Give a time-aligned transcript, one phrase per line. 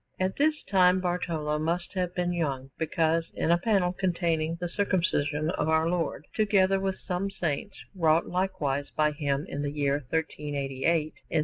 [0.19, 5.51] At this time Bartolo must have been young, because in a panel containing the Circumcision
[5.51, 11.13] of Our Lord, together with some saints, wrought likewise by him in the year 1388
[11.29, 11.39] in S.